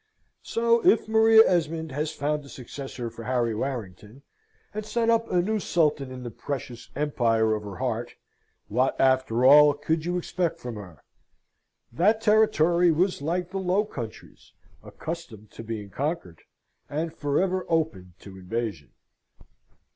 So, 0.41 0.83
if 0.83 1.07
Maria 1.07 1.43
Esmond 1.47 1.91
has 1.91 2.11
found 2.11 2.43
a 2.43 2.49
successor 2.49 3.11
for 3.11 3.25
Harry 3.25 3.53
Warrington, 3.53 4.23
and 4.73 4.83
set 4.83 5.11
up 5.11 5.29
a 5.31 5.43
new 5.43 5.59
sultan 5.59 6.09
in 6.11 6.23
the 6.23 6.31
precious 6.31 6.89
empire 6.95 7.53
of 7.53 7.61
her 7.61 7.75
heart, 7.75 8.15
what, 8.67 8.99
after 8.99 9.45
all, 9.45 9.75
could 9.75 10.03
you 10.03 10.17
expect 10.17 10.59
from 10.59 10.73
her? 10.73 11.03
That 11.91 12.19
territory 12.19 12.91
was 12.91 13.21
like 13.21 13.51
the 13.51 13.59
Low 13.59 13.85
Countries, 13.85 14.53
accustomed 14.81 15.51
to 15.51 15.63
being 15.63 15.91
conquered, 15.91 16.41
and 16.89 17.13
for 17.13 17.39
ever 17.39 17.63
open 17.69 18.15
to 18.21 18.39
invasion. 18.39 18.93